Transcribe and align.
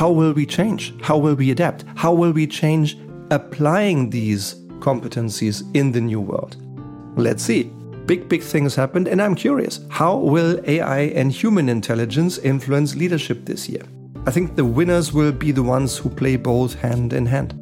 how 0.00 0.10
will 0.10 0.32
we 0.32 0.46
change? 0.46 0.94
How 1.02 1.18
will 1.18 1.34
we 1.34 1.50
adapt? 1.50 1.84
How 1.94 2.14
will 2.14 2.32
we 2.32 2.46
change 2.46 2.96
applying 3.30 4.08
these 4.08 4.54
competencies 4.78 5.62
in 5.76 5.92
the 5.92 6.00
new 6.00 6.22
world? 6.22 6.56
Let's 7.18 7.42
see. 7.42 7.64
Big, 8.06 8.26
big 8.26 8.42
things 8.42 8.74
happened, 8.74 9.08
and 9.08 9.20
I'm 9.20 9.34
curious 9.34 9.80
how 9.90 10.16
will 10.16 10.58
AI 10.66 11.00
and 11.00 11.30
human 11.30 11.68
intelligence 11.68 12.38
influence 12.38 12.94
leadership 12.94 13.44
this 13.44 13.68
year? 13.68 13.82
I 14.26 14.30
think 14.30 14.56
the 14.56 14.64
winners 14.64 15.12
will 15.12 15.32
be 15.32 15.52
the 15.52 15.62
ones 15.62 15.98
who 15.98 16.08
play 16.08 16.36
both 16.36 16.80
hand 16.80 17.12
in 17.12 17.26
hand. 17.26 17.52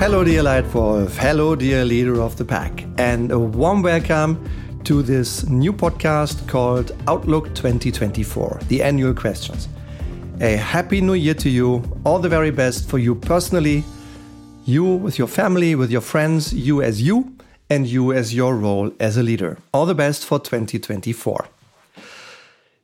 Hello, 0.00 0.24
dear 0.24 0.42
Leitwolf. 0.42 1.16
Hello, 1.16 1.54
dear 1.54 1.84
leader 1.84 2.20
of 2.20 2.36
the 2.36 2.44
pack. 2.44 2.84
And 2.98 3.30
a 3.30 3.38
warm 3.38 3.82
welcome 3.82 4.44
to 4.84 5.02
this 5.02 5.46
new 5.46 5.72
podcast 5.72 6.46
called 6.48 6.92
Outlook 7.06 7.54
2024, 7.54 8.60
the 8.68 8.82
annual 8.82 9.14
questions. 9.14 9.68
A 10.40 10.56
happy 10.56 11.00
new 11.00 11.14
year 11.14 11.34
to 11.34 11.48
you. 11.48 11.82
All 12.04 12.18
the 12.18 12.28
very 12.28 12.50
best 12.50 12.88
for 12.88 12.98
you 12.98 13.14
personally, 13.14 13.84
you 14.64 14.84
with 14.84 15.18
your 15.18 15.28
family, 15.28 15.74
with 15.74 15.90
your 15.90 16.00
friends, 16.00 16.52
you 16.52 16.82
as 16.82 17.02
you, 17.02 17.36
and 17.70 17.86
you 17.86 18.12
as 18.12 18.34
your 18.34 18.56
role 18.56 18.92
as 19.00 19.16
a 19.16 19.22
leader. 19.22 19.58
All 19.72 19.86
the 19.86 19.94
best 19.94 20.24
for 20.24 20.38
2024. 20.38 21.46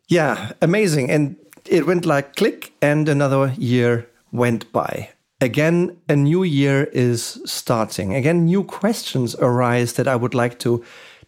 Yeah, 0.08 0.52
amazing. 0.60 1.10
And 1.10 1.36
it 1.66 1.86
went 1.86 2.04
like 2.04 2.36
click, 2.36 2.72
and 2.82 3.08
another 3.08 3.54
year 3.56 4.08
went 4.32 4.70
by. 4.72 5.10
Again, 5.40 5.96
a 6.08 6.16
new 6.16 6.42
year 6.42 6.84
is 6.92 7.40
starting. 7.44 8.14
Again, 8.14 8.46
new 8.46 8.64
questions 8.64 9.34
arise 9.36 9.94
that 9.94 10.08
I 10.08 10.16
would 10.16 10.34
like 10.34 10.58
to 10.60 10.84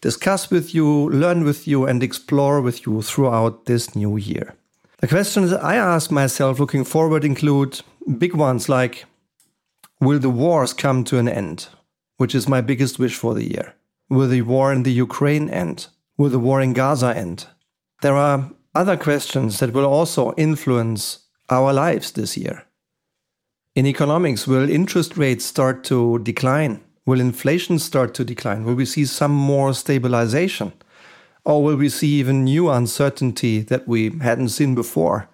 discuss 0.07 0.51
with 0.53 0.73
you, 0.73 1.11
learn 1.11 1.43
with 1.43 1.67
you, 1.67 1.85
and 1.85 2.01
explore 2.01 2.61
with 2.61 2.87
you 2.87 3.03
throughout 3.03 3.65
this 3.65 3.97
new 3.97 4.17
year. 4.17 4.55
The 4.99 5.09
questions 5.09 5.53
I 5.53 5.75
ask 5.75 6.13
myself 6.13 6.61
looking 6.61 6.85
forward 6.85 7.25
include 7.25 7.81
big 8.19 8.35
ones 8.35 8.69
like 8.69 9.05
Will 10.01 10.21
the 10.21 10.37
wars 10.43 10.73
come 10.73 11.03
to 11.05 11.19
an 11.19 11.29
end? 11.29 11.69
Which 12.19 12.35
is 12.35 12.49
my 12.49 12.61
biggest 12.61 13.01
wish 13.01 13.17
for 13.17 13.35
the 13.35 13.51
year. 13.55 13.75
Will 14.09 14.29
the 14.29 14.43
war 14.43 14.73
in 14.73 14.85
the 14.85 14.93
Ukraine 14.93 15.51
end? 15.51 15.89
Will 16.17 16.31
the 16.31 16.45
war 16.49 16.61
in 16.61 16.73
Gaza 16.73 17.11
end? 17.17 17.47
There 18.03 18.15
are 18.27 18.51
other 18.75 18.97
questions 18.97 19.59
that 19.59 19.73
will 19.73 19.87
also 19.87 20.35
influence 20.37 21.01
our 21.51 21.73
lives 21.73 22.13
this 22.13 22.37
year. 22.37 22.67
In 23.75 23.87
economics, 23.87 24.47
will 24.47 24.71
interest 24.71 25.17
rates 25.17 25.45
start 25.45 25.83
to 25.85 26.21
decline? 26.21 26.86
Will 27.07 27.21
inflation 27.21 27.79
start 27.79 28.15
to 28.15 28.25
decline? 28.25 28.65
Will 28.65 28.75
we 28.75 28.85
see 28.85 29.05
some 29.05 29.31
more 29.31 29.73
stabilization? 29.73 30.73
Or 31.45 31.63
will 31.63 31.77
we 31.77 31.89
see 31.89 32.09
even 32.09 32.43
new 32.43 32.69
uncertainty 32.69 33.61
that 33.61 33.87
we 33.87 34.11
hadn't 34.19 34.49
seen 34.49 34.75
before? 34.75 35.29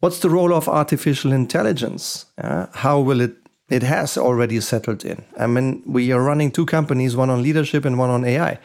What's 0.00 0.18
the 0.18 0.28
role 0.28 0.52
of 0.52 0.68
artificial 0.68 1.32
intelligence? 1.32 2.26
Uh, 2.36 2.66
how 2.72 3.00
will 3.00 3.22
it? 3.22 3.36
It 3.70 3.82
has 3.84 4.18
already 4.18 4.60
settled 4.60 5.04
in. 5.04 5.24
I 5.38 5.46
mean, 5.46 5.82
we 5.86 6.10
are 6.12 6.22
running 6.22 6.50
two 6.50 6.66
companies, 6.66 7.16
one 7.16 7.30
on 7.30 7.42
leadership 7.42 7.84
and 7.84 7.98
one 7.98 8.10
on 8.10 8.24
AI. 8.24 8.58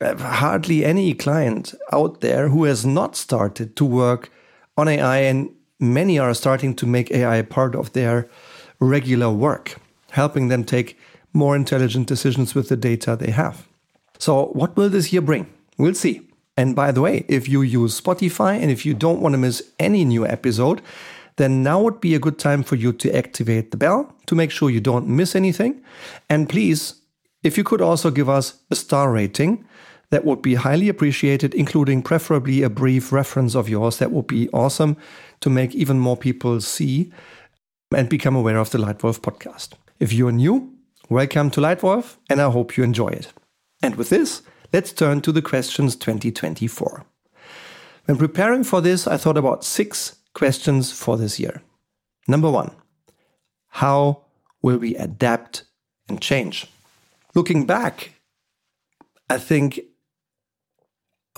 Uh, 0.00 0.16
hardly 0.16 0.84
any 0.84 1.12
client 1.12 1.74
out 1.92 2.20
there 2.20 2.48
who 2.48 2.64
has 2.64 2.86
not 2.86 3.16
started 3.16 3.74
to 3.76 3.84
work 3.84 4.30
on 4.76 4.86
AI 4.86 5.18
and 5.18 5.50
many 5.80 6.20
are 6.20 6.34
starting 6.34 6.74
to 6.76 6.86
make 6.86 7.10
AI 7.10 7.36
a 7.36 7.44
part 7.44 7.74
of 7.74 7.92
their 7.94 8.28
regular 8.78 9.28
work, 9.28 9.76
helping 10.10 10.48
them 10.48 10.62
take 10.62 10.96
more 11.32 11.56
intelligent 11.56 12.06
decisions 12.06 12.54
with 12.54 12.68
the 12.68 12.76
data 12.76 13.16
they 13.16 13.30
have. 13.30 13.66
So, 14.18 14.46
what 14.46 14.76
will 14.76 14.88
this 14.88 15.12
year 15.12 15.22
bring? 15.22 15.46
We'll 15.76 15.94
see. 15.94 16.28
And 16.56 16.74
by 16.74 16.90
the 16.90 17.00
way, 17.00 17.24
if 17.28 17.48
you 17.48 17.62
use 17.62 18.00
Spotify 18.00 18.60
and 18.60 18.70
if 18.70 18.84
you 18.84 18.92
don't 18.92 19.20
want 19.20 19.34
to 19.34 19.38
miss 19.38 19.62
any 19.78 20.04
new 20.04 20.26
episode, 20.26 20.82
then 21.36 21.62
now 21.62 21.80
would 21.80 22.00
be 22.00 22.16
a 22.16 22.18
good 22.18 22.38
time 22.38 22.64
for 22.64 22.74
you 22.74 22.92
to 22.92 23.16
activate 23.16 23.70
the 23.70 23.76
bell 23.76 24.12
to 24.26 24.34
make 24.34 24.50
sure 24.50 24.68
you 24.68 24.80
don't 24.80 25.06
miss 25.06 25.36
anything. 25.36 25.80
And 26.28 26.48
please, 26.48 27.00
if 27.44 27.56
you 27.56 27.62
could 27.62 27.80
also 27.80 28.10
give 28.10 28.28
us 28.28 28.60
a 28.70 28.74
star 28.74 29.12
rating, 29.12 29.64
that 30.10 30.24
would 30.24 30.42
be 30.42 30.56
highly 30.56 30.88
appreciated, 30.88 31.54
including 31.54 32.02
preferably 32.02 32.62
a 32.62 32.70
brief 32.70 33.12
reference 33.12 33.54
of 33.54 33.68
yours. 33.68 33.98
That 33.98 34.10
would 34.10 34.26
be 34.26 34.48
awesome 34.50 34.96
to 35.40 35.50
make 35.50 35.74
even 35.74 36.00
more 36.00 36.16
people 36.16 36.60
see 36.60 37.12
and 37.94 38.08
become 38.08 38.34
aware 38.34 38.58
of 38.58 38.70
the 38.70 38.78
Leitwolf 38.78 39.20
podcast. 39.20 39.74
If 40.00 40.12
you're 40.12 40.32
new, 40.32 40.74
welcome 41.10 41.50
to 41.50 41.60
Leitwolf, 41.60 42.16
and 42.28 42.40
I 42.40 42.50
hope 42.50 42.76
you 42.76 42.84
enjoy 42.84 43.08
it. 43.08 43.32
And 43.82 43.96
with 43.96 44.10
this, 44.10 44.42
let's 44.72 44.92
turn 44.92 45.22
to 45.22 45.32
the 45.32 45.40
questions 45.40 45.96
2024. 45.96 47.06
When 48.04 48.18
preparing 48.18 48.62
for 48.62 48.82
this, 48.82 49.06
I 49.06 49.16
thought 49.16 49.38
about 49.38 49.64
six 49.64 50.16
questions 50.34 50.92
for 50.92 51.16
this 51.16 51.40
year. 51.40 51.62
Number 52.26 52.50
one, 52.50 52.72
how 53.68 54.24
will 54.60 54.76
we 54.76 54.96
adapt 54.96 55.64
and 56.08 56.20
change? 56.20 56.66
Looking 57.34 57.64
back, 57.64 58.12
I 59.30 59.38
think 59.38 59.80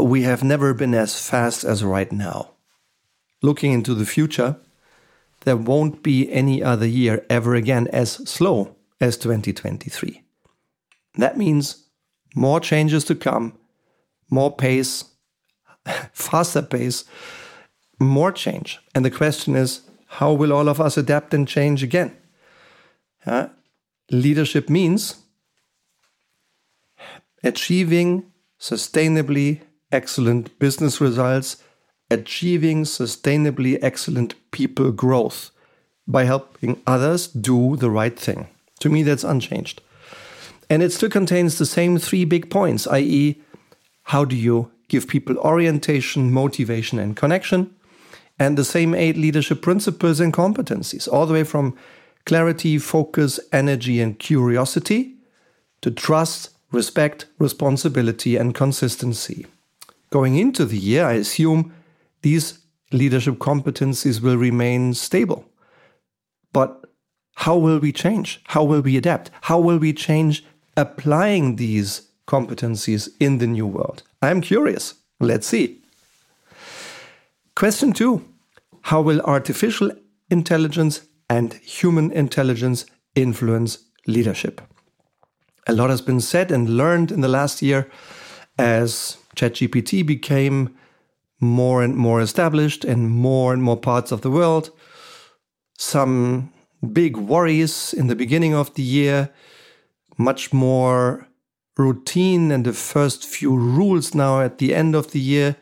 we 0.00 0.22
have 0.22 0.42
never 0.42 0.74
been 0.74 0.94
as 0.94 1.28
fast 1.28 1.62
as 1.62 1.84
right 1.84 2.10
now. 2.10 2.50
Looking 3.40 3.72
into 3.72 3.94
the 3.94 4.06
future, 4.06 4.56
there 5.42 5.56
won't 5.56 6.02
be 6.02 6.30
any 6.32 6.60
other 6.60 6.86
year 6.86 7.24
ever 7.30 7.54
again 7.54 7.86
as 7.92 8.12
slow 8.28 8.76
as 9.00 9.16
2023. 9.16 10.22
That 11.16 11.36
means 11.36 11.86
more 12.34 12.60
changes 12.60 13.04
to 13.04 13.14
come, 13.14 13.58
more 14.30 14.54
pace, 14.54 15.04
faster 16.12 16.62
pace, 16.62 17.04
more 17.98 18.32
change. 18.32 18.78
And 18.94 19.04
the 19.04 19.10
question 19.10 19.56
is 19.56 19.82
how 20.06 20.32
will 20.32 20.52
all 20.52 20.68
of 20.68 20.80
us 20.80 20.96
adapt 20.96 21.34
and 21.34 21.46
change 21.46 21.82
again? 21.82 22.16
Uh, 23.24 23.48
leadership 24.10 24.68
means 24.68 25.16
achieving 27.44 28.30
sustainably 28.60 29.60
excellent 29.92 30.58
business 30.58 31.00
results, 31.00 31.62
achieving 32.10 32.84
sustainably 32.84 33.78
excellent 33.82 34.34
people 34.50 34.90
growth 34.92 35.50
by 36.06 36.24
helping 36.24 36.80
others 36.86 37.28
do 37.28 37.76
the 37.76 37.90
right 37.90 38.18
thing. 38.18 38.48
To 38.80 38.88
me, 38.88 39.02
that's 39.02 39.24
unchanged. 39.24 39.80
And 40.68 40.82
it 40.82 40.92
still 40.92 41.10
contains 41.10 41.58
the 41.58 41.66
same 41.66 41.98
three 41.98 42.24
big 42.24 42.50
points, 42.50 42.86
i.e., 42.86 43.40
how 44.04 44.24
do 44.24 44.34
you 44.34 44.70
give 44.88 45.06
people 45.06 45.38
orientation, 45.38 46.32
motivation, 46.32 46.98
and 46.98 47.16
connection? 47.16 47.74
And 48.38 48.56
the 48.56 48.64
same 48.64 48.94
eight 48.94 49.16
leadership 49.16 49.62
principles 49.62 50.18
and 50.18 50.32
competencies, 50.32 51.06
all 51.12 51.26
the 51.26 51.34
way 51.34 51.44
from 51.44 51.76
clarity, 52.24 52.78
focus, 52.78 53.38
energy, 53.52 54.00
and 54.00 54.18
curiosity 54.18 55.16
to 55.82 55.90
trust, 55.90 56.50
respect, 56.72 57.26
responsibility, 57.38 58.36
and 58.36 58.54
consistency. 58.54 59.46
Going 60.10 60.36
into 60.36 60.64
the 60.64 60.78
year, 60.78 61.04
I 61.04 61.14
assume 61.14 61.72
these 62.22 62.58
leadership 62.92 63.36
competencies 63.36 64.20
will 64.20 64.36
remain 64.36 64.94
stable. 64.94 65.44
But 66.52 66.84
how 67.40 67.56
will 67.56 67.78
we 67.78 67.90
change? 67.90 68.38
How 68.48 68.62
will 68.62 68.82
we 68.82 68.98
adapt? 68.98 69.30
How 69.40 69.58
will 69.58 69.78
we 69.78 69.94
change 69.94 70.44
applying 70.76 71.56
these 71.56 72.02
competencies 72.26 73.08
in 73.18 73.38
the 73.38 73.46
new 73.46 73.66
world? 73.66 74.02
I'm 74.20 74.42
curious. 74.42 74.94
Let's 75.20 75.46
see. 75.46 75.80
Question 77.54 77.94
two 77.94 78.22
How 78.82 79.00
will 79.00 79.22
artificial 79.22 79.90
intelligence 80.30 81.00
and 81.30 81.54
human 81.54 82.12
intelligence 82.12 82.84
influence 83.14 83.78
leadership? 84.06 84.60
A 85.66 85.72
lot 85.72 85.88
has 85.88 86.02
been 86.02 86.20
said 86.20 86.52
and 86.52 86.76
learned 86.76 87.10
in 87.10 87.22
the 87.22 87.28
last 87.28 87.62
year 87.62 87.90
as 88.58 89.16
ChatGPT 89.34 90.04
became 90.04 90.76
more 91.40 91.82
and 91.82 91.96
more 91.96 92.20
established 92.20 92.84
in 92.84 93.08
more 93.08 93.54
and 93.54 93.62
more 93.62 93.78
parts 93.78 94.12
of 94.12 94.20
the 94.20 94.30
world. 94.30 94.70
Some 95.78 96.52
big 96.92 97.16
worries 97.16 97.92
in 97.92 98.06
the 98.06 98.16
beginning 98.16 98.54
of 98.54 98.74
the 98.74 98.82
year, 98.82 99.30
much 100.16 100.52
more 100.52 101.26
routine 101.76 102.50
and 102.50 102.64
the 102.64 102.72
first 102.72 103.26
few 103.26 103.56
rules 103.56 104.14
now 104.14 104.40
at 104.40 104.58
the 104.58 104.74
end 104.74 104.94
of 104.94 105.12
the 105.12 105.20
year, 105.20 105.56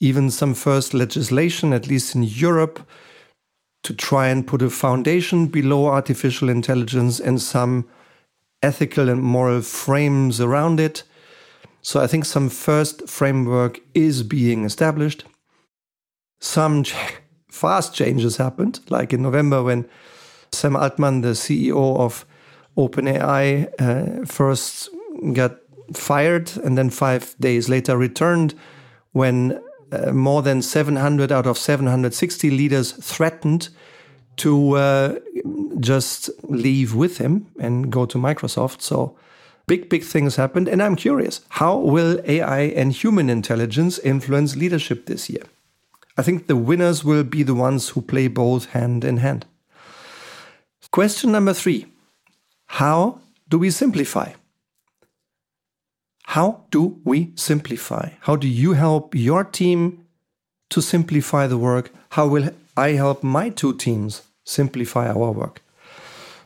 even 0.00 0.30
some 0.30 0.54
first 0.54 0.92
legislation, 0.92 1.72
at 1.72 1.88
least 1.88 2.14
in 2.14 2.22
Europe, 2.22 2.86
to 3.82 3.94
try 3.94 4.28
and 4.28 4.46
put 4.46 4.62
a 4.62 4.70
foundation 4.70 5.46
below 5.46 5.86
artificial 5.86 6.48
intelligence 6.48 7.20
and 7.20 7.40
some 7.40 7.86
ethical 8.62 9.08
and 9.08 9.22
moral 9.22 9.62
frames 9.62 10.40
around 10.40 10.80
it. 10.80 11.02
So 11.82 12.00
I 12.00 12.06
think 12.06 12.24
some 12.24 12.48
first 12.48 13.08
framework 13.08 13.80
is 13.94 14.22
being 14.22 14.64
established. 14.64 15.24
Some 16.40 16.84
fast 17.50 17.94
changes 17.94 18.36
happened, 18.38 18.80
like 18.90 19.12
in 19.12 19.22
November 19.22 19.62
when 19.62 19.88
Sam 20.52 20.76
Altman, 20.76 21.20
the 21.20 21.30
CEO 21.30 21.98
of 21.98 22.26
OpenAI, 22.76 23.68
uh, 23.78 24.24
first 24.26 24.90
got 25.32 25.56
fired 25.92 26.56
and 26.64 26.76
then 26.76 26.90
five 26.90 27.34
days 27.38 27.68
later 27.68 27.96
returned 27.96 28.54
when 29.12 29.60
uh, 29.92 30.12
more 30.12 30.42
than 30.42 30.62
700 30.62 31.30
out 31.30 31.46
of 31.46 31.56
760 31.56 32.50
leaders 32.50 32.92
threatened 32.92 33.68
to 34.36 34.72
uh, 34.76 35.18
just 35.80 36.28
leave 36.44 36.94
with 36.94 37.18
him 37.18 37.46
and 37.58 37.90
go 37.90 38.04
to 38.06 38.18
Microsoft. 38.18 38.82
So 38.82 39.16
big, 39.66 39.88
big 39.88 40.02
things 40.02 40.36
happened. 40.36 40.68
And 40.68 40.82
I'm 40.82 40.96
curious 40.96 41.40
how 41.50 41.78
will 41.78 42.20
AI 42.26 42.60
and 42.60 42.92
human 42.92 43.30
intelligence 43.30 43.98
influence 44.00 44.56
leadership 44.56 45.06
this 45.06 45.30
year? 45.30 45.44
I 46.18 46.22
think 46.22 46.46
the 46.46 46.56
winners 46.56 47.04
will 47.04 47.24
be 47.24 47.42
the 47.42 47.54
ones 47.54 47.90
who 47.90 48.00
play 48.00 48.28
both 48.28 48.66
hand 48.66 49.04
in 49.04 49.18
hand. 49.18 49.46
Question 50.90 51.32
number 51.32 51.52
three 51.52 51.86
How 52.66 53.20
do 53.48 53.58
we 53.58 53.70
simplify? 53.70 54.32
How 56.24 56.64
do 56.70 57.00
we 57.04 57.32
simplify? 57.36 58.10
How 58.20 58.36
do 58.36 58.48
you 58.48 58.72
help 58.72 59.14
your 59.14 59.44
team 59.44 60.04
to 60.70 60.82
simplify 60.82 61.46
the 61.46 61.58
work? 61.58 61.90
How 62.10 62.26
will 62.26 62.50
I 62.76 62.90
help 62.90 63.22
my 63.22 63.48
two 63.48 63.74
teams 63.74 64.22
simplify 64.44 65.08
our 65.08 65.30
work? 65.32 65.62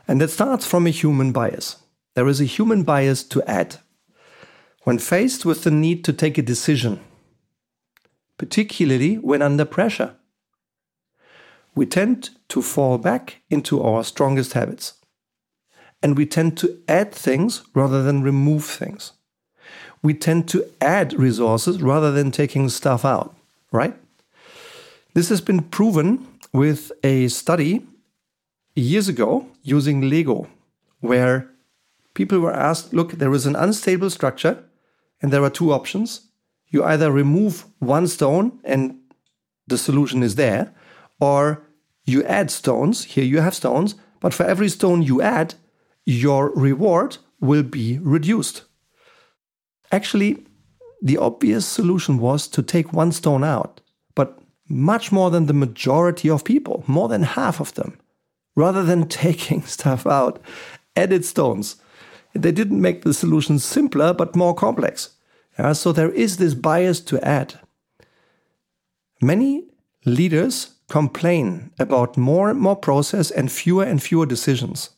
And 0.06 0.20
that 0.20 0.30
starts 0.30 0.66
from 0.66 0.86
a 0.86 0.90
human 0.90 1.32
bias. 1.32 1.76
There 2.14 2.28
is 2.28 2.40
a 2.40 2.44
human 2.44 2.82
bias 2.82 3.24
to 3.24 3.42
add. 3.44 3.76
When 4.82 4.98
faced 4.98 5.44
with 5.44 5.64
the 5.64 5.70
need 5.70 6.04
to 6.04 6.12
take 6.12 6.38
a 6.38 6.42
decision, 6.42 7.00
particularly 8.36 9.16
when 9.16 9.42
under 9.42 9.64
pressure, 9.64 10.16
we 11.74 11.86
tend 11.86 12.30
to 12.48 12.62
fall 12.62 12.98
back 12.98 13.42
into 13.48 13.82
our 13.82 14.04
strongest 14.04 14.52
habits. 14.52 14.94
And 16.02 16.16
we 16.16 16.26
tend 16.26 16.56
to 16.58 16.78
add 16.88 17.12
things 17.12 17.62
rather 17.74 18.02
than 18.02 18.22
remove 18.22 18.64
things 18.64 19.12
we 20.02 20.14
tend 20.14 20.48
to 20.48 20.64
add 20.80 21.12
resources 21.12 21.82
rather 21.82 22.10
than 22.10 22.30
taking 22.30 22.68
stuff 22.68 23.04
out, 23.04 23.34
right? 23.70 23.94
This 25.14 25.28
has 25.28 25.40
been 25.40 25.62
proven 25.62 26.26
with 26.52 26.92
a 27.04 27.28
study 27.28 27.86
years 28.74 29.08
ago 29.08 29.46
using 29.62 30.08
Lego, 30.08 30.48
where 31.00 31.48
people 32.14 32.40
were 32.40 32.52
asked 32.52 32.94
look, 32.94 33.12
there 33.12 33.32
is 33.32 33.46
an 33.46 33.56
unstable 33.56 34.10
structure, 34.10 34.64
and 35.20 35.32
there 35.32 35.44
are 35.44 35.50
two 35.50 35.72
options. 35.72 36.22
You 36.68 36.84
either 36.84 37.10
remove 37.10 37.64
one 37.78 38.06
stone 38.06 38.58
and 38.64 38.96
the 39.66 39.78
solution 39.78 40.22
is 40.22 40.36
there, 40.36 40.72
or 41.20 41.62
you 42.04 42.24
add 42.24 42.50
stones. 42.50 43.04
Here 43.04 43.24
you 43.24 43.40
have 43.40 43.54
stones, 43.54 43.94
but 44.20 44.34
for 44.34 44.44
every 44.44 44.68
stone 44.68 45.02
you 45.02 45.22
add, 45.22 45.54
your 46.04 46.50
reward 46.54 47.18
will 47.40 47.62
be 47.62 47.98
reduced. 47.98 48.64
Actually, 49.92 50.44
the 51.02 51.16
obvious 51.16 51.66
solution 51.66 52.18
was 52.18 52.46
to 52.48 52.62
take 52.62 52.92
one 52.92 53.12
stone 53.12 53.44
out, 53.44 53.80
but 54.14 54.38
much 54.68 55.10
more 55.10 55.30
than 55.30 55.46
the 55.46 55.52
majority 55.52 56.28
of 56.28 56.44
people, 56.44 56.84
more 56.86 57.08
than 57.08 57.22
half 57.22 57.60
of 57.60 57.74
them, 57.74 57.98
rather 58.54 58.82
than 58.82 59.08
taking 59.24 59.62
stuff 59.62 60.06
out, 60.06 60.40
added 60.96 61.24
stones. 61.24 61.76
They 62.34 62.52
didn't 62.52 62.80
make 62.80 63.02
the 63.02 63.14
solution 63.14 63.58
simpler, 63.58 64.14
but 64.14 64.36
more 64.36 64.54
complex. 64.54 65.16
Yeah, 65.58 65.72
so 65.72 65.92
there 65.92 66.10
is 66.10 66.36
this 66.36 66.54
bias 66.54 67.00
to 67.00 67.20
add. 67.26 67.58
Many 69.20 69.64
leaders 70.06 70.76
complain 70.90 71.70
about 71.78 72.18
more 72.18 72.50
and 72.50 72.60
more 72.60 72.76
process 72.76 73.30
and 73.30 73.50
fewer 73.50 73.84
and 73.84 74.02
fewer 74.02 74.26
decisions. 74.26 74.90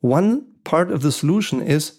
One 0.00 0.46
part 0.62 0.92
of 0.92 1.02
the 1.02 1.10
solution 1.10 1.60
is 1.60 1.98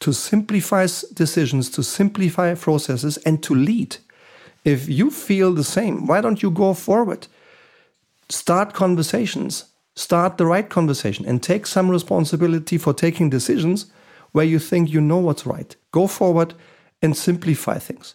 to 0.00 0.12
simplify 0.12 0.86
decisions, 1.12 1.70
to 1.70 1.82
simplify 1.82 2.54
processes, 2.54 3.16
and 3.18 3.42
to 3.42 3.54
lead. 3.54 3.98
If 4.64 4.88
you 4.88 5.10
feel 5.10 5.52
the 5.52 5.64
same, 5.64 6.06
why 6.06 6.20
don't 6.20 6.42
you 6.42 6.50
go 6.50 6.74
forward? 6.74 7.28
Start 8.28 8.72
conversations, 8.72 9.66
start 9.94 10.38
the 10.38 10.46
right 10.46 10.68
conversation, 10.68 11.26
and 11.26 11.42
take 11.42 11.66
some 11.66 11.90
responsibility 11.90 12.78
for 12.78 12.94
taking 12.94 13.30
decisions 13.30 13.86
where 14.32 14.46
you 14.46 14.58
think 14.58 14.90
you 14.90 15.00
know 15.00 15.18
what's 15.18 15.46
right. 15.46 15.76
Go 15.92 16.06
forward 16.06 16.54
and 17.02 17.16
simplify 17.16 17.78
things. 17.78 18.14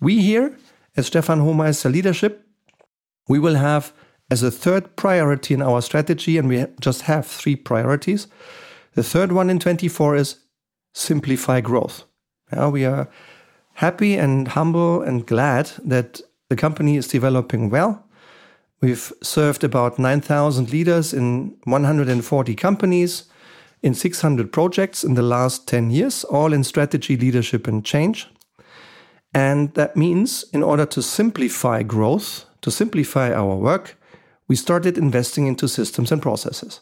We 0.00 0.22
here, 0.22 0.56
as 0.96 1.06
Stefan 1.06 1.40
Homeister 1.40 1.90
Leadership, 1.90 2.45
we 3.28 3.38
will 3.38 3.56
have 3.56 3.92
as 4.30 4.42
a 4.42 4.50
third 4.50 4.96
priority 4.96 5.54
in 5.54 5.62
our 5.62 5.80
strategy, 5.80 6.36
and 6.38 6.48
we 6.48 6.66
just 6.80 7.02
have 7.02 7.26
three 7.26 7.56
priorities. 7.56 8.26
The 8.94 9.02
third 9.02 9.32
one 9.32 9.50
in 9.50 9.58
24 9.58 10.16
is 10.16 10.36
simplify 10.94 11.60
growth. 11.60 12.04
Yeah, 12.52 12.68
we 12.68 12.84
are 12.84 13.08
happy 13.74 14.16
and 14.16 14.48
humble 14.48 15.02
and 15.02 15.26
glad 15.26 15.70
that 15.84 16.20
the 16.48 16.56
company 16.56 16.96
is 16.96 17.08
developing 17.08 17.70
well. 17.70 18.04
We've 18.80 19.12
served 19.22 19.64
about 19.64 19.98
9,000 19.98 20.70
leaders 20.70 21.12
in 21.12 21.56
140 21.64 22.54
companies 22.54 23.24
in 23.82 23.94
600 23.94 24.52
projects 24.52 25.04
in 25.04 25.14
the 25.14 25.22
last 25.22 25.68
10 25.68 25.90
years, 25.90 26.24
all 26.24 26.52
in 26.52 26.64
strategy, 26.64 27.16
leadership, 27.16 27.66
and 27.68 27.84
change. 27.84 28.28
And 29.34 29.74
that 29.74 29.96
means, 29.96 30.44
in 30.52 30.62
order 30.62 30.86
to 30.86 31.02
simplify 31.02 31.82
growth, 31.82 32.46
to 32.66 32.70
simplify 32.72 33.32
our 33.32 33.54
work, 33.54 33.96
we 34.48 34.56
started 34.56 34.98
investing 34.98 35.46
into 35.46 35.68
systems 35.68 36.10
and 36.10 36.20
processes. 36.20 36.80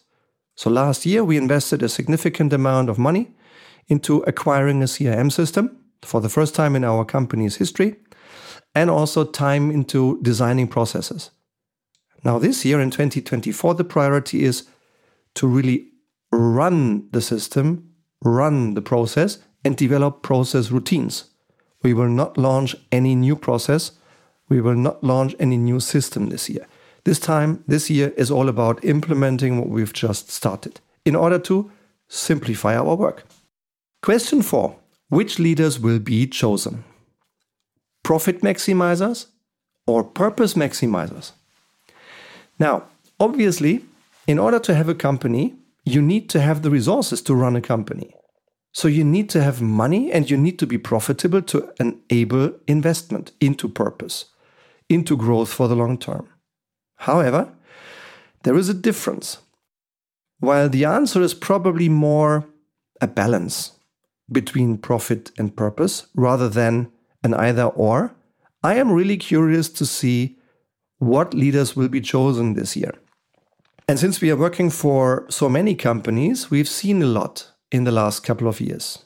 So 0.54 0.70
last 0.70 1.04
year, 1.04 1.22
we 1.22 1.36
invested 1.36 1.82
a 1.82 1.90
significant 1.90 2.54
amount 2.54 2.88
of 2.88 2.98
money 2.98 3.34
into 3.88 4.22
acquiring 4.22 4.80
a 4.80 4.86
CRM 4.86 5.30
system 5.30 5.76
for 6.00 6.22
the 6.22 6.30
first 6.30 6.54
time 6.54 6.74
in 6.74 6.84
our 6.84 7.04
company's 7.04 7.56
history, 7.56 7.96
and 8.74 8.88
also 8.88 9.24
time 9.24 9.70
into 9.70 10.18
designing 10.22 10.68
processes. 10.68 11.30
Now, 12.24 12.38
this 12.38 12.64
year 12.64 12.80
in 12.80 12.90
2024, 12.90 13.74
the 13.74 13.84
priority 13.84 14.42
is 14.42 14.66
to 15.34 15.46
really 15.46 15.88
run 16.32 17.10
the 17.12 17.20
system, 17.20 17.90
run 18.22 18.72
the 18.72 18.80
process, 18.80 19.36
and 19.62 19.76
develop 19.76 20.22
process 20.22 20.70
routines. 20.70 21.24
We 21.82 21.92
will 21.92 22.08
not 22.08 22.38
launch 22.38 22.74
any 22.90 23.14
new 23.14 23.36
process. 23.36 23.92
We 24.48 24.60
will 24.60 24.76
not 24.76 25.02
launch 25.02 25.34
any 25.38 25.56
new 25.56 25.80
system 25.80 26.28
this 26.28 26.48
year. 26.48 26.66
This 27.04 27.18
time, 27.18 27.62
this 27.66 27.90
year 27.90 28.12
is 28.16 28.30
all 28.30 28.48
about 28.48 28.84
implementing 28.84 29.58
what 29.58 29.68
we've 29.68 29.92
just 29.92 30.30
started 30.30 30.80
in 31.04 31.16
order 31.16 31.38
to 31.40 31.70
simplify 32.08 32.76
our 32.76 32.94
work. 32.94 33.24
Question 34.02 34.42
four 34.42 34.76
Which 35.08 35.38
leaders 35.38 35.78
will 35.78 35.98
be 35.98 36.26
chosen? 36.26 36.84
Profit 38.02 38.40
maximizers 38.40 39.26
or 39.86 40.04
purpose 40.04 40.54
maximizers? 40.54 41.32
Now, 42.58 42.84
obviously, 43.18 43.84
in 44.26 44.38
order 44.38 44.58
to 44.60 44.74
have 44.74 44.88
a 44.88 44.94
company, 44.94 45.54
you 45.84 46.00
need 46.00 46.28
to 46.30 46.40
have 46.40 46.62
the 46.62 46.70
resources 46.70 47.22
to 47.22 47.34
run 47.34 47.56
a 47.56 47.60
company. 47.60 48.14
So 48.72 48.88
you 48.88 49.04
need 49.04 49.28
to 49.30 49.42
have 49.42 49.62
money 49.62 50.10
and 50.10 50.28
you 50.30 50.36
need 50.36 50.58
to 50.58 50.66
be 50.66 50.78
profitable 50.78 51.42
to 51.42 51.72
enable 51.78 52.52
investment 52.66 53.32
into 53.40 53.68
purpose, 53.68 54.24
into 54.88 55.16
growth 55.16 55.52
for 55.52 55.68
the 55.68 55.76
long 55.76 55.98
term. 55.98 56.28
However, 56.96 57.52
there 58.42 58.56
is 58.56 58.68
a 58.68 58.74
difference. 58.74 59.38
While 60.40 60.68
the 60.68 60.84
answer 60.84 61.22
is 61.22 61.34
probably 61.34 61.88
more 61.88 62.46
a 63.00 63.06
balance, 63.06 63.72
between 64.30 64.78
profit 64.78 65.30
and 65.38 65.56
purpose 65.56 66.06
rather 66.14 66.48
than 66.48 66.90
an 67.22 67.34
either 67.34 67.64
or, 67.64 68.14
I 68.62 68.74
am 68.74 68.92
really 68.92 69.16
curious 69.16 69.68
to 69.70 69.86
see 69.86 70.38
what 70.98 71.34
leaders 71.34 71.76
will 71.76 71.88
be 71.88 72.00
chosen 72.00 72.54
this 72.54 72.76
year. 72.76 72.94
And 73.86 73.98
since 73.98 74.20
we 74.20 74.30
are 74.30 74.36
working 74.36 74.70
for 74.70 75.26
so 75.28 75.48
many 75.48 75.74
companies, 75.74 76.50
we've 76.50 76.68
seen 76.68 77.02
a 77.02 77.06
lot 77.06 77.50
in 77.70 77.84
the 77.84 77.92
last 77.92 78.20
couple 78.20 78.48
of 78.48 78.60
years. 78.60 79.04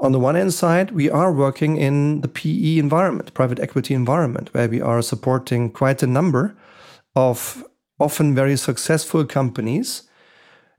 On 0.00 0.12
the 0.12 0.20
one 0.20 0.36
hand 0.36 0.54
side, 0.54 0.92
we 0.92 1.10
are 1.10 1.32
working 1.32 1.76
in 1.76 2.20
the 2.20 2.28
PE 2.28 2.78
environment, 2.78 3.34
private 3.34 3.58
equity 3.58 3.94
environment, 3.94 4.54
where 4.54 4.68
we 4.68 4.80
are 4.80 5.02
supporting 5.02 5.70
quite 5.70 6.02
a 6.02 6.06
number 6.06 6.56
of 7.16 7.64
often 7.98 8.34
very 8.34 8.56
successful 8.56 9.24
companies 9.24 10.04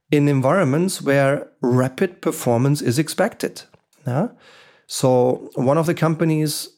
in 0.10 0.30
environments 0.30 1.02
where 1.02 1.50
rapid 1.62 2.22
performance 2.22 2.82
is 2.82 2.98
expected. 2.98 3.64
Yeah? 4.08 4.30
So, 4.88 5.50
one 5.56 5.78
of 5.78 5.86
the 5.86 5.94
companies 5.94 6.70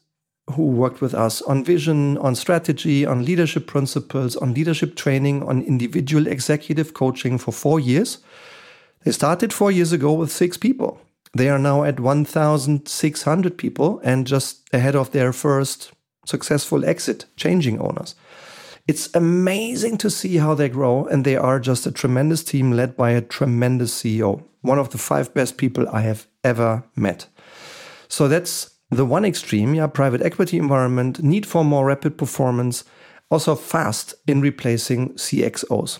who 0.56 0.66
worked 0.68 1.00
with 1.00 1.14
us 1.14 1.42
on 1.44 1.64
vision, 1.64 2.18
on 2.18 2.36
strategy, 2.36 3.06
on 3.06 3.24
leadership 3.24 3.68
principles, 3.68 4.36
on 4.36 4.54
leadership 4.54 4.96
training, 4.96 5.44
on 5.44 5.62
individual 5.62 6.28
executive 6.28 6.94
coaching 6.94 7.38
for 7.38 7.52
four 7.52 7.80
years, 7.80 8.18
they 9.06 9.12
started 9.12 9.54
four 9.54 9.72
years 9.72 9.94
ago 9.94 10.12
with 10.14 10.32
six 10.32 10.58
people. 10.58 11.00
They 11.34 11.50
are 11.50 11.60
now 11.60 11.84
at 11.84 12.00
1,600 12.00 13.58
people 13.58 14.02
and 14.04 14.28
just 14.28 14.68
ahead 14.74 14.96
of 14.96 15.12
their 15.12 15.32
first 15.32 15.92
successful 16.26 16.86
exit, 16.86 17.26
changing 17.36 17.80
owners. 17.80 18.16
It's 18.88 19.10
amazing 19.14 19.98
to 20.00 20.10
see 20.10 20.38
how 20.38 20.56
they 20.56 20.68
grow, 20.68 21.06
and 21.06 21.24
they 21.24 21.38
are 21.38 21.60
just 21.60 21.86
a 21.86 21.92
tremendous 21.92 22.44
team 22.44 22.72
led 22.72 22.98
by 22.98 23.12
a 23.12 23.22
tremendous 23.22 23.94
CEO, 24.02 24.44
one 24.62 24.80
of 24.80 24.90
the 24.90 24.98
five 24.98 25.34
best 25.34 25.58
people 25.58 25.88
I 25.90 26.02
have 26.02 26.28
ever 26.44 26.84
met. 26.96 27.28
So 28.08 28.28
that's 28.28 28.72
the 28.90 29.06
one 29.06 29.24
extreme, 29.24 29.76
yeah, 29.76 29.88
private 29.88 30.22
equity 30.22 30.58
environment, 30.58 31.24
need 31.24 31.46
for 31.46 31.64
more 31.64 31.86
rapid 31.86 32.18
performance, 32.18 32.84
also 33.30 33.56
fast 33.56 34.16
in 34.28 34.42
replacing 34.42 35.14
CXOs. 35.14 36.00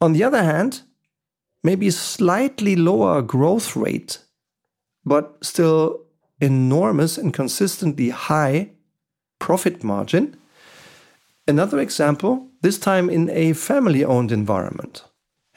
On 0.00 0.12
the 0.12 0.24
other 0.24 0.42
hand, 0.42 0.82
maybe 1.62 1.90
slightly 1.90 2.76
lower 2.76 3.22
growth 3.22 3.76
rate, 3.76 4.18
but 5.04 5.36
still 5.42 6.00
enormous 6.40 7.18
and 7.18 7.32
consistently 7.34 8.10
high 8.10 8.70
profit 9.38 9.84
margin. 9.84 10.36
Another 11.46 11.78
example, 11.78 12.48
this 12.62 12.78
time 12.78 13.10
in 13.10 13.28
a 13.30 13.52
family 13.52 14.04
owned 14.04 14.32
environment. 14.32 15.04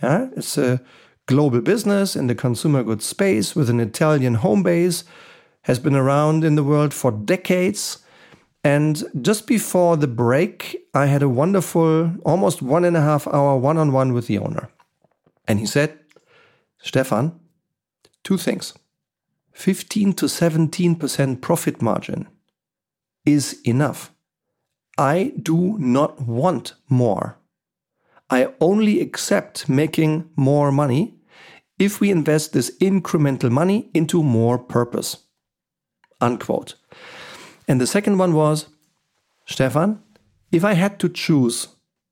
Yeah, 0.01 0.29
it's 0.35 0.57
a 0.57 0.81
global 1.27 1.61
business 1.61 2.15
in 2.15 2.27
the 2.27 2.35
consumer 2.35 2.83
goods 2.83 3.05
space 3.05 3.55
with 3.55 3.69
an 3.69 3.79
Italian 3.79 4.35
home 4.35 4.63
base, 4.63 5.03
has 5.61 5.79
been 5.79 5.95
around 5.95 6.43
in 6.43 6.55
the 6.55 6.63
world 6.63 6.93
for 6.93 7.11
decades. 7.11 7.99
And 8.65 9.03
just 9.21 9.47
before 9.47 9.97
the 9.97 10.07
break, 10.07 10.77
I 10.93 11.05
had 11.05 11.21
a 11.21 11.29
wonderful, 11.29 12.13
almost 12.25 12.61
one 12.61 12.85
and 12.85 12.97
a 12.97 13.01
half 13.01 13.27
hour 13.27 13.57
one 13.57 13.77
on 13.77 13.93
one 13.93 14.13
with 14.13 14.27
the 14.27 14.39
owner. 14.39 14.69
And 15.47 15.59
he 15.59 15.65
said, 15.65 15.97
Stefan, 16.81 17.39
two 18.23 18.37
things 18.37 18.73
15 19.53 20.13
to 20.13 20.25
17% 20.25 21.41
profit 21.41 21.81
margin 21.81 22.27
is 23.25 23.61
enough. 23.63 24.11
I 24.97 25.33
do 25.41 25.77
not 25.79 26.21
want 26.21 26.73
more. 26.89 27.37
I 28.29 28.53
only 28.59 28.99
accept 28.99 29.69
making 29.69 30.29
more 30.35 30.71
money 30.71 31.15
if 31.79 31.99
we 31.99 32.11
invest 32.11 32.53
this 32.53 32.75
incremental 32.79 33.51
money 33.51 33.89
into 33.93 34.23
more 34.23 34.57
purpose. 34.57 35.17
Unquote. 36.21 36.75
And 37.67 37.79
the 37.79 37.87
second 37.87 38.17
one 38.17 38.33
was 38.33 38.67
Stefan, 39.45 40.01
if 40.51 40.63
I 40.63 40.73
had 40.73 40.99
to 40.99 41.09
choose 41.09 41.67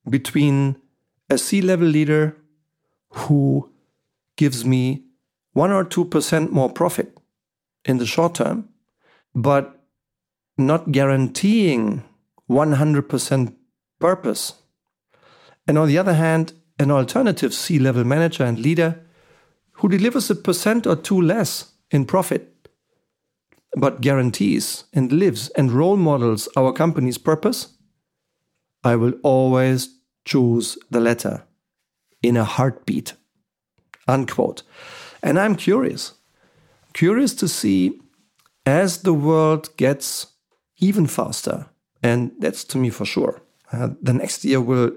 between 0.10 0.78
a 1.30 1.38
C 1.38 1.62
level 1.62 1.88
leader 1.88 2.36
who 3.10 3.70
gives 4.36 4.66
me 4.66 5.06
1 5.54 5.72
or 5.72 5.86
2% 5.86 6.50
more 6.52 6.72
profit 6.72 7.18
in 7.86 7.98
the 7.98 8.06
short 8.06 8.36
term, 8.36 8.70
but 9.34 9.82
not 10.58 10.92
guaranteeing 10.92 12.04
100% 12.50 13.56
purpose. 14.00 14.54
And 15.68 15.78
on 15.78 15.88
the 15.88 15.98
other 15.98 16.14
hand, 16.14 16.54
an 16.80 16.92
alternative 16.92 17.54
C 17.54 17.80
level 17.80 18.04
manager 18.04 18.44
and 18.44 18.60
leader 18.60 19.00
who 19.74 19.88
delivers 19.88 20.30
a 20.30 20.36
percent 20.36 20.86
or 20.86 20.96
two 20.96 21.22
less 21.22 21.74
in 21.90 22.06
profit, 22.06 22.68
but 23.76 24.02
guarantees 24.02 24.84
and 24.94 25.12
lives 25.12 25.50
and 25.50 25.72
role 25.72 25.98
models 25.98 26.50
our 26.56 26.74
company's 26.74 27.18
purpose, 27.18 27.78
I 28.84 28.96
will 28.96 29.14
always 29.24 29.90
choose 30.26 30.78
the 30.90 31.00
latter 31.00 31.44
in 32.22 32.38
a 32.38 32.44
heartbeat. 32.44 33.14
Unquote. 34.08 34.64
And 35.24 35.40
I'm 35.40 35.56
curious, 35.56 36.14
curious 36.94 37.34
to 37.36 37.48
see 37.48 38.00
as 38.66 39.02
the 39.02 39.14
world 39.14 39.76
gets 39.78 40.28
even 40.78 41.08
faster, 41.08 41.68
and 42.04 42.32
that's 42.40 42.64
to 42.66 42.78
me 42.78 42.90
for 42.90 43.06
sure, 43.06 43.42
uh, 43.72 43.90
the 44.02 44.14
next 44.14 44.44
year 44.44 44.62
will 44.62 44.92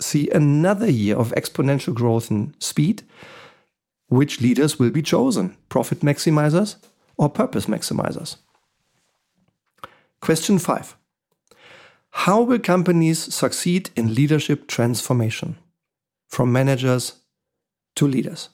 see 0.00 0.28
another 0.30 0.90
year 0.90 1.16
of 1.16 1.32
exponential 1.32 1.94
growth 1.94 2.30
in 2.30 2.54
speed. 2.58 3.02
Which 4.08 4.40
leaders 4.40 4.78
will 4.78 4.90
be 4.90 5.02
chosen? 5.02 5.56
Profit 5.68 6.00
maximizers 6.00 6.76
or 7.16 7.28
purpose 7.28 7.66
maximizers? 7.66 8.36
Question 10.20 10.58
five 10.58 10.96
How 12.10 12.42
will 12.42 12.58
companies 12.58 13.34
succeed 13.34 13.90
in 13.96 14.14
leadership 14.14 14.66
transformation 14.66 15.56
from 16.28 16.52
managers 16.52 17.20
to 17.96 18.06
leaders? 18.06 18.48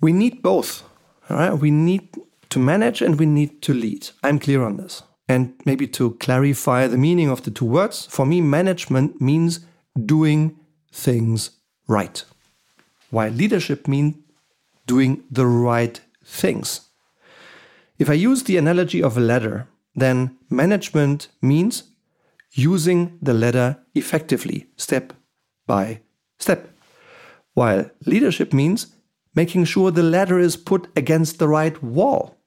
We 0.00 0.12
need 0.12 0.42
both. 0.42 0.82
All 1.28 1.36
right? 1.36 1.52
We 1.52 1.70
need 1.70 2.08
to 2.50 2.58
manage 2.58 3.02
and 3.02 3.18
we 3.18 3.26
need 3.26 3.62
to 3.62 3.74
lead. 3.74 4.10
I'm 4.22 4.38
clear 4.38 4.62
on 4.62 4.76
this. 4.76 5.02
And 5.28 5.54
maybe 5.64 5.86
to 5.88 6.12
clarify 6.12 6.86
the 6.86 6.98
meaning 6.98 7.30
of 7.30 7.42
the 7.42 7.50
two 7.50 7.64
words, 7.64 8.06
for 8.06 8.26
me, 8.26 8.40
management 8.40 9.20
means 9.20 9.60
doing 10.04 10.56
things 10.92 11.50
right, 11.88 12.24
while 13.10 13.30
leadership 13.30 13.88
means 13.88 14.16
doing 14.86 15.24
the 15.30 15.46
right 15.46 16.00
things. 16.24 16.88
If 17.98 18.10
I 18.10 18.14
use 18.14 18.42
the 18.42 18.58
analogy 18.58 19.02
of 19.02 19.16
a 19.16 19.20
ladder, 19.20 19.66
then 19.94 20.36
management 20.50 21.28
means 21.40 21.84
using 22.52 23.18
the 23.22 23.34
ladder 23.34 23.78
effectively, 23.94 24.66
step 24.76 25.12
by 25.66 26.00
step, 26.38 26.70
while 27.54 27.90
leadership 28.04 28.52
means 28.52 28.93
making 29.34 29.64
sure 29.64 29.90
the 29.90 30.02
ladder 30.02 30.38
is 30.38 30.56
put 30.56 30.88
against 30.96 31.38
the 31.38 31.48
right 31.48 31.82
wall 31.82 32.38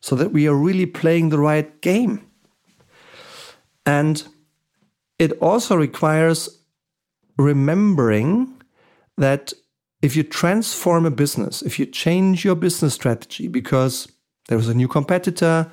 so 0.00 0.14
that 0.16 0.32
we 0.32 0.46
are 0.46 0.54
really 0.54 0.86
playing 0.86 1.30
the 1.30 1.38
right 1.38 1.80
game. 1.80 2.26
And 3.86 4.26
it 5.18 5.32
also 5.40 5.76
requires 5.76 6.60
remembering 7.38 8.62
that 9.16 9.52
if 10.02 10.14
you 10.16 10.22
transform 10.22 11.06
a 11.06 11.10
business, 11.10 11.62
if 11.62 11.78
you 11.78 11.86
change 11.86 12.44
your 12.44 12.54
business 12.54 12.94
strategy 12.94 13.48
because 13.48 14.08
there 14.48 14.58
is 14.58 14.68
a 14.68 14.74
new 14.74 14.88
competitor 14.88 15.70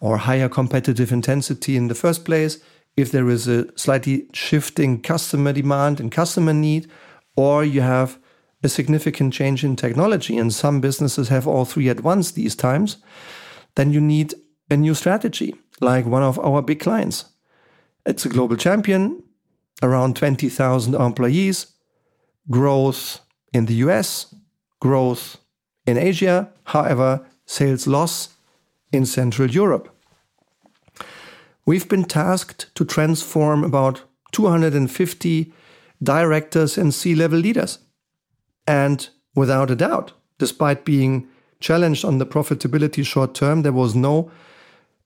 or 0.00 0.18
higher 0.18 0.48
competitive 0.48 1.10
intensity 1.10 1.76
in 1.76 1.88
the 1.88 1.94
first 1.94 2.24
place, 2.24 2.58
if 2.96 3.10
there 3.10 3.28
is 3.28 3.48
a 3.48 3.66
slightly 3.76 4.26
shifting 4.32 5.02
customer 5.02 5.52
demand 5.52 5.98
and 5.98 6.12
customer 6.12 6.52
need, 6.52 6.88
or 7.36 7.64
you 7.64 7.80
have 7.80 8.18
a 8.62 8.68
significant 8.68 9.32
change 9.32 9.64
in 9.64 9.76
technology, 9.76 10.36
and 10.36 10.52
some 10.52 10.80
businesses 10.80 11.28
have 11.28 11.46
all 11.46 11.64
three 11.64 11.88
at 11.88 12.02
once 12.02 12.32
these 12.32 12.56
times, 12.56 12.98
then 13.76 13.92
you 13.92 14.00
need 14.00 14.34
a 14.70 14.76
new 14.76 14.94
strategy, 14.94 15.54
like 15.80 16.06
one 16.06 16.22
of 16.22 16.38
our 16.40 16.62
big 16.62 16.80
clients. 16.80 17.26
It's 18.04 18.26
a 18.26 18.28
global 18.28 18.56
champion, 18.56 19.22
around 19.82 20.16
20,000 20.16 20.94
employees, 20.94 21.66
growth 22.50 23.20
in 23.52 23.66
the 23.66 23.74
US, 23.74 24.34
growth 24.80 25.38
in 25.86 25.96
Asia, 25.96 26.50
however, 26.64 27.24
sales 27.46 27.86
loss 27.86 28.30
in 28.92 29.06
Central 29.06 29.50
Europe. 29.50 29.94
We've 31.64 31.88
been 31.88 32.04
tasked 32.04 32.74
to 32.74 32.84
transform 32.84 33.62
about 33.62 34.02
250 34.32 35.52
directors 36.02 36.78
and 36.78 36.94
C 36.94 37.14
level 37.14 37.38
leaders. 37.38 37.78
And 38.68 39.08
without 39.34 39.70
a 39.70 39.76
doubt, 39.76 40.12
despite 40.36 40.84
being 40.84 41.26
challenged 41.58 42.04
on 42.04 42.18
the 42.18 42.26
profitability 42.26 43.04
short 43.04 43.34
term, 43.34 43.62
there 43.62 43.72
was 43.72 43.94
no 43.94 44.30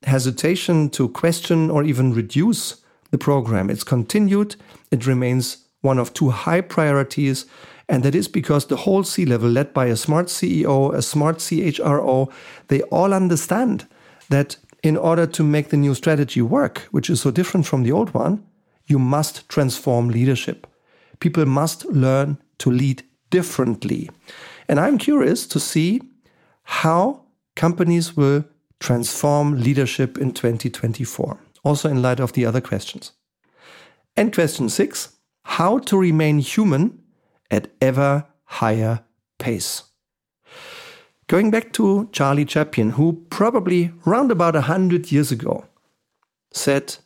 hesitation 0.03 0.91
to 0.91 1.09
question 1.09 1.71
or 1.71 1.85
even 1.85 2.13
reduce 2.13 2.83
the 3.13 3.19
program. 3.19 3.71
It's 3.71 3.85
continued, 3.85 4.57
it 4.91 5.07
remains 5.07 5.59
one 5.81 6.01
of 6.01 6.13
two 6.13 6.31
high 6.31 6.61
priorities. 6.61 7.47
And 7.89 8.03
that 8.03 8.17
is 8.17 8.27
because 8.27 8.67
the 8.67 8.79
whole 8.79 9.05
C 9.05 9.25
level, 9.25 9.49
led 9.49 9.73
by 9.73 9.87
a 9.87 9.97
smart 9.97 10.27
CEO, 10.27 10.93
a 10.93 11.01
smart 11.01 11.39
CHRO, 11.39 12.33
they 12.67 12.83
all 12.83 13.15
understand 13.15 13.87
that 14.29 14.57
in 14.83 14.97
order 14.97 15.27
to 15.27 15.45
make 15.45 15.69
the 15.69 15.77
new 15.77 15.95
strategy 15.95 16.43
work, 16.43 16.89
which 16.91 17.09
is 17.09 17.21
so 17.21 17.31
different 17.31 17.67
from 17.67 17.85
the 17.85 17.93
old 17.93 18.13
one, 18.13 18.45
you 18.87 18.99
must 18.99 19.49
transform 19.49 20.09
leadership. 20.09 20.67
People 21.21 21.47
must 21.47 21.85
learn 21.85 22.39
to 22.59 22.69
lead 22.71 23.05
differently. 23.33 24.09
And 24.69 24.79
I'm 24.79 24.99
curious 24.99 25.49
to 25.49 25.59
see 25.59 26.01
how 26.63 27.25
companies 27.57 28.17
will 28.17 28.45
transform 28.79 29.59
leadership 29.59 30.19
in 30.19 30.33
2024, 30.33 31.39
also 31.65 31.89
in 31.89 32.03
light 32.03 32.21
of 32.21 32.35
the 32.35 32.47
other 32.47 32.61
questions. 32.61 33.13
And 34.17 34.33
question 34.33 34.69
six 34.69 35.17
how 35.45 35.79
to 35.79 35.99
remain 35.99 36.39
human 36.39 37.03
at 37.51 37.69
ever 37.81 38.27
higher 38.45 39.01
pace. 39.39 39.83
Going 41.27 41.51
back 41.51 41.73
to 41.73 42.09
Charlie 42.13 42.45
Chaplin, 42.45 42.91
who 42.91 43.25
probably 43.31 43.93
round 44.05 44.31
about 44.31 44.55
a 44.55 44.63
hundred 44.63 45.11
years 45.11 45.33
ago 45.33 45.65
said 46.53 46.97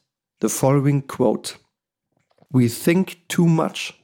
the 0.40 0.49
following 0.49 1.02
quote 1.02 1.56
We 2.50 2.68
think 2.68 3.21
too 3.28 3.47
much 3.47 3.95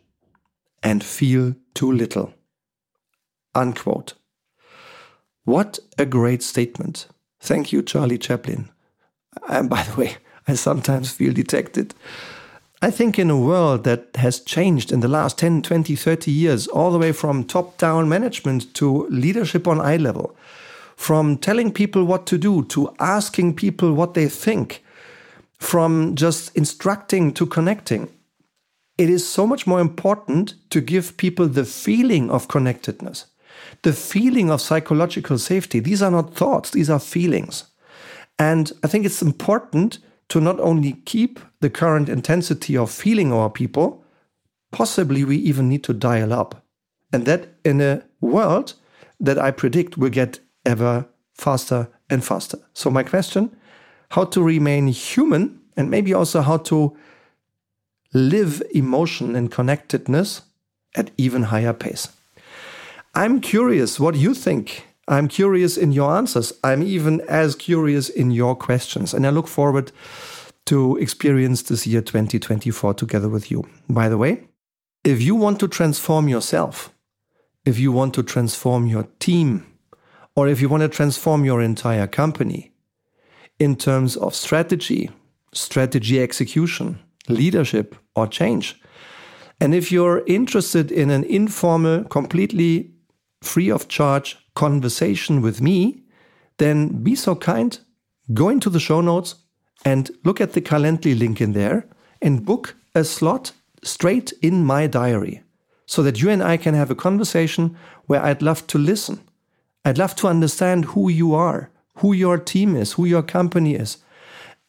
and 0.83 1.05
feel 1.05 1.55
too 1.75 1.91
little. 1.91 2.33
Unquote. 3.55 4.15
What 5.45 5.79
a 5.99 6.07
great 6.07 6.43
statement. 6.43 7.07
Thank 7.41 7.73
you, 7.73 7.83
Charlie 7.83 8.19
Chaplin. 8.19 8.71
And 9.49 9.69
by 9.69 9.83
the 9.83 10.01
way, 10.01 10.17
I 10.47 10.55
sometimes 10.55 11.13
feel 11.13 11.33
detected. 11.33 11.95
I 12.81 12.91
think 12.91 13.19
in 13.19 13.31
a 13.31 13.39
world 13.39 13.85
that 13.85 14.09
has 14.17 14.41
changed 14.41 14.91
in 14.91 15.01
the 15.01 15.09
last 15.09 15.39
10, 15.39 15.63
20, 15.63 15.95
30 15.95 16.31
years, 16.31 16.67
all 16.67 16.91
the 16.91 16.99
way 16.99 17.13
from 17.13 17.45
top 17.45 17.79
down 17.79 18.09
management 18.09 18.75
to 18.75 19.07
leadership 19.09 19.69
on 19.69 19.81
eye 19.81 19.97
level, 19.97 20.37
from 20.97 21.39
telling 21.39 21.73
people 21.73 22.05
what 22.05 22.27
to 22.27 22.39
do 22.39 22.65
to 22.65 22.93
asking 22.99 23.55
people 23.55 23.93
what 23.93 24.15
they 24.15 24.29
think, 24.29 24.83
from 25.59 26.17
just 26.17 26.55
instructing 26.57 27.33
to 27.35 27.47
connecting. 27.47 28.09
It 29.03 29.11
is 29.11 29.29
so 29.29 29.49
much 29.49 29.67
more 29.67 29.81
important 29.81 30.55
to 30.71 30.81
give 30.81 31.17
people 31.17 31.49
the 31.49 31.65
feeling 31.65 32.31
of 32.31 32.47
connectedness, 32.47 33.27
the 33.83 33.93
feeling 33.93 34.49
of 34.49 34.61
psychological 34.61 35.39
safety. 35.39 35.81
These 35.81 36.03
are 36.03 36.11
not 36.13 36.37
thoughts, 36.37 36.71
these 36.71 36.89
are 36.89 37.01
feelings. 37.01 37.65
And 38.39 38.71
I 38.85 38.87
think 38.87 39.05
it's 39.05 39.21
important 39.21 39.99
to 40.29 40.41
not 40.41 40.61
only 40.61 40.93
keep 41.05 41.41
the 41.59 41.69
current 41.69 42.09
intensity 42.09 42.77
of 42.77 42.93
feeling 42.93 43.33
our 43.33 43.51
people, 43.51 44.05
possibly 44.71 45.25
we 45.25 45.37
even 45.39 45.69
need 45.69 45.83
to 45.83 45.93
dial 45.93 46.33
up. 46.33 46.65
And 47.13 47.27
that 47.27 47.49
in 47.65 47.81
a 47.81 48.05
world 48.21 48.75
that 49.19 49.37
I 49.37 49.51
predict 49.51 49.99
will 49.99 50.11
get 50.11 50.39
ever 50.65 51.09
faster 51.35 51.89
and 52.09 52.25
faster. 52.25 52.59
So, 52.73 52.89
my 52.89 53.03
question 53.03 53.51
how 54.11 54.27
to 54.27 54.41
remain 54.45 54.87
human 54.87 55.59
and 55.77 55.91
maybe 55.91 56.15
also 56.15 56.41
how 56.41 56.59
to 56.59 56.97
live 58.13 58.63
emotion 58.75 59.35
and 59.37 59.51
connectedness 59.51 60.43
at 60.95 61.11
even 61.17 61.45
higher 61.45 61.73
pace. 61.73 62.09
I'm 63.15 63.41
curious 63.41 64.01
what 64.01 64.15
you 64.15 64.35
think. 64.35 64.87
I'm 65.09 65.29
curious 65.29 65.77
in 65.77 65.93
your 65.93 66.17
answers. 66.17 66.53
I'm 66.63 66.83
even 66.83 67.21
as 67.23 67.55
curious 67.55 68.09
in 68.09 68.31
your 68.31 68.55
questions. 68.55 69.13
And 69.13 69.27
I 69.27 69.31
look 69.31 69.49
forward 69.49 69.93
to 70.67 70.97
experience 70.97 71.63
this 71.63 71.87
year 71.87 72.01
2024 72.01 72.95
together 72.95 73.29
with 73.29 73.51
you. 73.51 73.69
By 73.89 74.09
the 74.09 74.19
way, 74.19 74.45
if 75.05 75.21
you 75.21 75.35
want 75.35 75.59
to 75.61 75.69
transform 75.69 76.29
yourself, 76.29 76.93
if 77.65 77.79
you 77.79 77.93
want 77.93 78.15
to 78.15 78.23
transform 78.23 78.87
your 78.87 79.09
team, 79.19 79.67
or 80.35 80.49
if 80.49 80.61
you 80.61 80.69
want 80.69 80.83
to 80.83 80.89
transform 80.89 81.45
your 81.45 81.61
entire 81.61 82.07
company 82.07 82.73
in 83.59 83.77
terms 83.77 84.17
of 84.17 84.35
strategy, 84.35 85.11
strategy 85.53 86.23
execution, 86.23 86.99
leadership, 87.29 87.95
or 88.15 88.27
change. 88.27 88.81
And 89.61 89.75
if 89.75 89.93
you're 89.93 90.25
interested 90.27 90.91
in 90.91 91.11
an 91.11 91.25
informal, 91.25 92.05
completely 92.05 92.91
free 93.43 93.71
of 93.71 93.89
charge 93.89 94.39
conversation 94.55 95.41
with 95.41 95.61
me, 95.61 96.03
then 96.59 97.03
be 97.03 97.15
so 97.15 97.35
kind, 97.35 97.79
go 98.33 98.49
into 98.49 98.71
the 98.71 98.81
show 98.81 99.01
notes 99.01 99.37
and 99.85 100.11
look 100.25 100.41
at 100.41 100.53
the 100.53 100.61
Calendly 100.61 101.19
link 101.19 101.41
in 101.41 101.53
there 101.53 101.89
and 102.21 102.45
book 102.45 102.77
a 102.95 103.05
slot 103.05 103.53
straight 103.83 104.33
in 104.43 104.65
my 104.65 104.87
diary 104.87 105.43
so 105.87 106.03
that 106.03 106.21
you 106.21 106.31
and 106.31 106.43
I 106.43 106.57
can 106.57 106.75
have 106.75 106.91
a 106.91 106.95
conversation 106.95 107.77
where 108.07 108.23
I'd 108.23 108.43
love 108.43 108.67
to 108.69 108.79
listen 108.79 109.21
I'd 109.85 109.99
love 109.99 110.15
to 110.17 110.29
understand 110.29 110.85
who 110.87 111.09
you 111.09 111.35
are, 111.35 111.71
who 111.97 112.13
your 112.13 112.39
team 112.39 112.77
is, 112.77 112.93
who 112.93 113.05
your 113.05 113.23
company 113.23 113.75
is, 113.75 113.99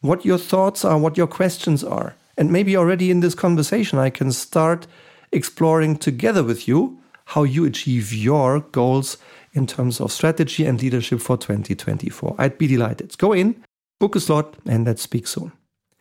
what 0.01 0.25
your 0.25 0.39
thoughts 0.39 0.83
are, 0.83 0.97
what 0.97 1.17
your 1.17 1.27
questions 1.27 1.83
are. 1.83 2.15
And 2.37 2.51
maybe 2.51 2.75
already 2.75 3.11
in 3.11 3.19
this 3.19 3.35
conversation, 3.35 3.99
I 3.99 4.09
can 4.09 4.31
start 4.31 4.87
exploring 5.31 5.97
together 5.97 6.43
with 6.43 6.67
you 6.67 6.99
how 7.25 7.43
you 7.43 7.65
achieve 7.65 8.13
your 8.13 8.59
goals 8.59 9.17
in 9.53 9.67
terms 9.67 10.01
of 10.01 10.11
strategy 10.11 10.65
and 10.65 10.81
leadership 10.81 11.21
for 11.21 11.37
2024. 11.37 12.35
I'd 12.37 12.57
be 12.57 12.67
delighted. 12.67 13.17
Go 13.17 13.33
in, 13.33 13.63
book 13.99 14.15
a 14.15 14.19
slot, 14.19 14.55
and 14.65 14.85
let's 14.85 15.01
speak 15.01 15.27
soon. 15.27 15.51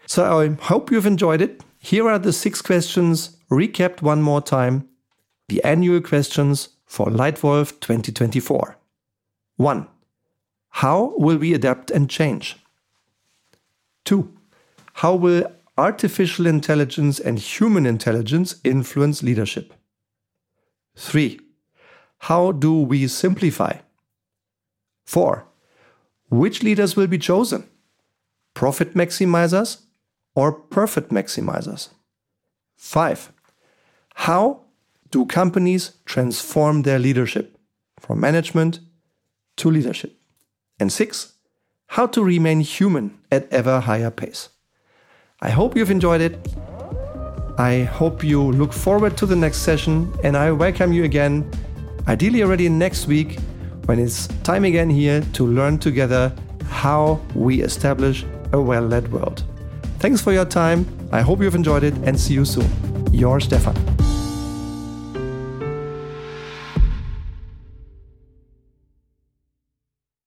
So 0.07 0.41
I 0.41 0.49
hope 0.65 0.91
you've 0.91 1.07
enjoyed 1.07 1.41
it. 1.41 1.63
Here 1.79 2.09
are 2.09 2.19
the 2.19 2.33
six 2.33 2.63
questions 2.63 3.37
recapped 3.51 4.03
one 4.03 4.23
more 4.23 4.41
time. 4.41 4.89
The 5.49 5.63
annual 5.65 6.01
questions 6.01 6.71
for 6.87 7.07
Leitwolf 7.07 7.81
2024. 7.81 8.77
1. 9.57 9.87
How 10.71 11.15
will 11.17 11.37
we 11.37 11.55
adapt 11.55 11.91
and 11.91 12.09
change? 12.09 12.57
2. 14.05 14.33
How 14.95 15.15
will 15.15 15.51
artificial 15.77 16.47
intelligence 16.47 17.19
and 17.19 17.39
human 17.39 17.87
intelligence 17.87 18.57
influence 18.65 19.23
leadership? 19.23 19.75
3. 20.97 21.41
How 22.19 22.53
do 22.53 22.83
we 22.83 23.09
simplify? 23.09 23.79
4. 25.07 25.47
Which 26.31 26.63
leaders 26.63 26.97
will 26.97 27.07
be 27.07 27.19
chosen? 27.19 27.69
Profit 28.55 28.95
maximizers 28.95 29.83
or 30.35 30.53
perfect 30.53 31.11
maximizers? 31.11 31.89
5. 32.77 33.33
How 34.15 34.63
do 35.13 35.27
companies 35.27 35.99
transform 36.07 36.83
their 36.83 36.99
leadership 36.99 37.59
from 38.01 38.19
management 38.19 38.81
to 39.57 39.71
leadership. 39.71 40.19
And 40.81 40.93
six, 40.93 41.35
how 41.87 42.07
to 42.09 42.25
remain 42.25 42.61
human 42.61 43.19
at 43.31 43.53
ever 43.53 43.81
higher 43.81 44.11
pace. 44.11 44.49
I 45.43 45.51
hope 45.51 45.77
you've 45.77 45.91
enjoyed 45.91 46.21
it. 46.21 46.39
I 47.59 47.83
hope 47.83 48.23
you 48.23 48.53
look 48.53 48.73
forward 48.73 49.17
to 49.17 49.27
the 49.27 49.35
next 49.35 49.59
session 49.59 50.13
and 50.23 50.37
I 50.37 50.53
welcome 50.53 50.93
you 50.93 51.03
again, 51.03 51.51
ideally 52.07 52.45
already 52.45 52.69
next 52.69 53.09
week, 53.09 53.41
when 53.87 53.99
it's 53.99 54.29
time 54.45 54.65
again 54.65 54.89
here 54.89 55.21
to 55.33 55.45
learn 55.45 55.79
together 55.79 56.33
how 56.69 57.21
we 57.35 57.61
establish 57.61 58.25
a 58.53 58.61
well 58.61 58.83
led 58.83 59.11
world. 59.13 59.43
Thanks 59.99 60.21
for 60.21 60.33
your 60.33 60.45
time. 60.45 60.87
I 61.11 61.23
hope 61.23 61.43
you've 61.43 61.57
enjoyed 61.57 61.83
it 61.83 61.95
and 62.05 62.19
see 62.19 62.35
you 62.35 62.45
soon. 62.45 62.71
Your 63.13 63.41
Stefan. 63.41 63.92